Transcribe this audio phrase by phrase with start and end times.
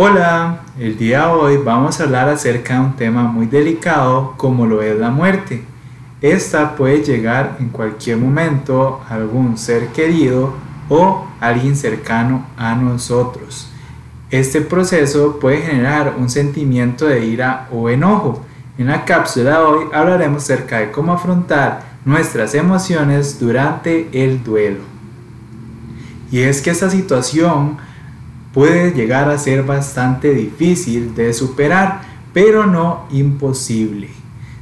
[0.00, 4.64] Hola, el día de hoy vamos a hablar acerca de un tema muy delicado como
[4.64, 5.64] lo es la muerte.
[6.22, 10.54] Esta puede llegar en cualquier momento a algún ser querido
[10.88, 13.72] o alguien cercano a nosotros.
[14.30, 18.44] Este proceso puede generar un sentimiento de ira o enojo.
[18.78, 24.78] En la cápsula de hoy hablaremos acerca de cómo afrontar nuestras emociones durante el duelo.
[26.30, 27.87] Y es que esta situación
[28.52, 32.02] puede llegar a ser bastante difícil de superar,
[32.32, 34.08] pero no imposible.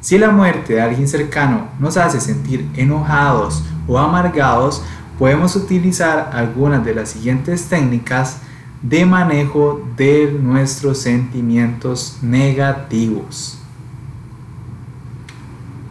[0.00, 4.82] Si la muerte de alguien cercano nos hace sentir enojados o amargados,
[5.18, 8.38] podemos utilizar algunas de las siguientes técnicas
[8.82, 13.58] de manejo de nuestros sentimientos negativos.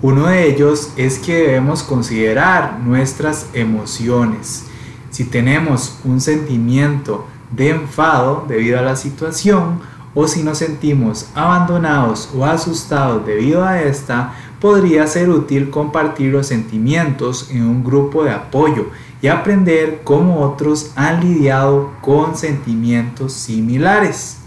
[0.02, 4.66] Uno de ellos es que debemos considerar nuestras emociones.
[5.12, 9.80] Si tenemos un sentimiento de enfado debido a la situación
[10.16, 16.48] o si nos sentimos abandonados o asustados debido a esta, podría ser útil compartir los
[16.48, 18.88] sentimientos en un grupo de apoyo
[19.22, 24.38] y aprender cómo otros han lidiado con sentimientos similares.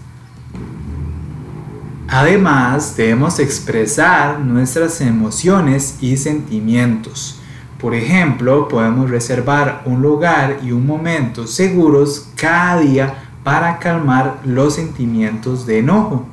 [2.08, 7.40] Además, debemos expresar nuestras emociones y sentimientos.
[7.78, 14.74] Por ejemplo, podemos reservar un lugar y un momento seguros cada día para calmar los
[14.74, 16.24] sentimientos de enojo.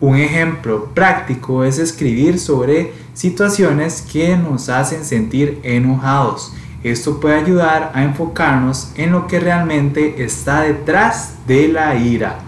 [0.00, 6.52] Un ejemplo práctico es escribir sobre situaciones que nos hacen sentir enojados.
[6.82, 12.40] Esto puede ayudar a enfocarnos en lo que realmente está detrás de la ira.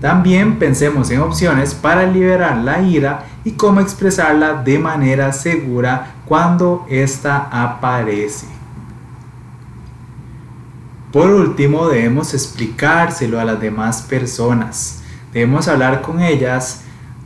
[0.00, 6.86] También pensemos en opciones para liberar la ira y cómo expresarla de manera segura cuando
[6.90, 8.46] ésta aparece.
[11.12, 15.02] Por último, debemos explicárselo a las demás personas.
[15.32, 16.82] Debemos hablar con ellas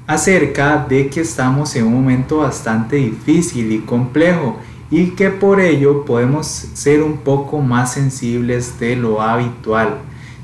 [0.07, 4.59] acerca de que estamos en un momento bastante difícil y complejo
[4.91, 9.99] y que por ello podemos ser un poco más sensibles de lo habitual.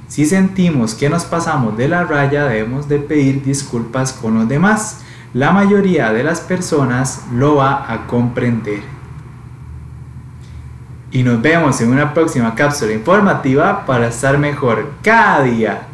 [0.08, 5.00] Si sentimos que nos pasamos de la raya debemos de pedir disculpas con los demás.
[5.34, 8.80] La mayoría de las personas lo va a comprender.
[11.10, 15.88] Y nos vemos en una próxima cápsula informativa para estar mejor cada día.